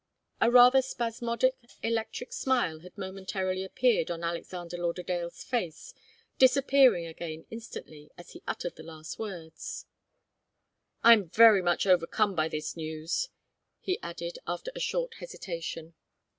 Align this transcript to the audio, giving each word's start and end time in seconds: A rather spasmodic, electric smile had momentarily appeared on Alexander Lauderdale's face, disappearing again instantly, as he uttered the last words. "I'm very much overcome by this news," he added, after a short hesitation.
A 0.41 0.49
rather 0.49 0.81
spasmodic, 0.81 1.53
electric 1.83 2.33
smile 2.33 2.79
had 2.79 2.97
momentarily 2.97 3.63
appeared 3.63 4.09
on 4.09 4.23
Alexander 4.23 4.75
Lauderdale's 4.77 5.43
face, 5.43 5.93
disappearing 6.39 7.05
again 7.05 7.45
instantly, 7.51 8.09
as 8.17 8.31
he 8.31 8.41
uttered 8.47 8.77
the 8.77 8.81
last 8.81 9.19
words. 9.19 9.85
"I'm 11.03 11.29
very 11.29 11.61
much 11.61 11.85
overcome 11.85 12.33
by 12.33 12.47
this 12.47 12.75
news," 12.75 13.29
he 13.79 13.99
added, 14.01 14.39
after 14.47 14.71
a 14.73 14.79
short 14.79 15.17
hesitation. 15.19 15.93